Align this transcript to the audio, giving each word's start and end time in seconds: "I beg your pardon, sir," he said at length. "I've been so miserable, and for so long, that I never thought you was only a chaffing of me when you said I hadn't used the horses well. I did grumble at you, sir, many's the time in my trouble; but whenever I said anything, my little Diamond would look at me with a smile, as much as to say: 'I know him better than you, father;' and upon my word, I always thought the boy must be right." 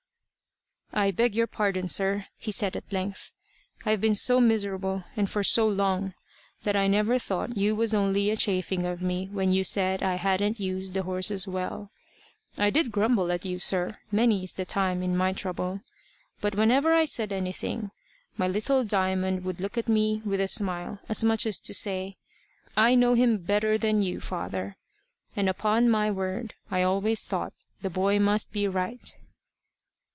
"I 0.93 1.11
beg 1.11 1.35
your 1.37 1.47
pardon, 1.47 1.87
sir," 1.87 2.25
he 2.37 2.51
said 2.51 2.75
at 2.75 2.91
length. 2.91 3.31
"I've 3.85 4.01
been 4.01 4.13
so 4.13 4.41
miserable, 4.41 5.05
and 5.15 5.29
for 5.29 5.41
so 5.41 5.65
long, 5.65 6.15
that 6.63 6.75
I 6.75 6.87
never 6.87 7.17
thought 7.17 7.55
you 7.55 7.77
was 7.77 7.93
only 7.93 8.29
a 8.29 8.35
chaffing 8.35 8.85
of 8.85 9.01
me 9.01 9.29
when 9.31 9.53
you 9.53 9.63
said 9.63 10.03
I 10.03 10.15
hadn't 10.15 10.59
used 10.59 10.93
the 10.93 11.03
horses 11.03 11.47
well. 11.47 11.91
I 12.57 12.71
did 12.71 12.91
grumble 12.91 13.31
at 13.31 13.45
you, 13.45 13.57
sir, 13.57 13.99
many's 14.11 14.53
the 14.55 14.65
time 14.65 15.01
in 15.01 15.15
my 15.15 15.31
trouble; 15.31 15.79
but 16.41 16.55
whenever 16.55 16.91
I 16.93 17.05
said 17.05 17.31
anything, 17.31 17.91
my 18.35 18.49
little 18.49 18.83
Diamond 18.83 19.45
would 19.45 19.61
look 19.61 19.77
at 19.77 19.87
me 19.87 20.21
with 20.25 20.41
a 20.41 20.47
smile, 20.49 20.99
as 21.07 21.23
much 21.23 21.45
as 21.45 21.57
to 21.61 21.73
say: 21.73 22.17
'I 22.75 22.95
know 22.95 23.13
him 23.13 23.37
better 23.37 23.77
than 23.77 24.01
you, 24.01 24.19
father;' 24.19 24.75
and 25.37 25.47
upon 25.47 25.89
my 25.89 26.11
word, 26.11 26.55
I 26.69 26.83
always 26.83 27.23
thought 27.23 27.53
the 27.81 27.89
boy 27.89 28.19
must 28.19 28.51
be 28.51 28.67
right." 28.67 29.15